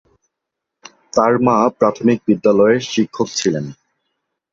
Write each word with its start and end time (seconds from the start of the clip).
তার 1.13 1.33
মা 1.45 1.57
প্রাথমিক 1.79 2.19
বিদ্যালয়ের 2.27 2.81
শিক্ষক 2.91 3.27
ছিলেন। 3.39 3.65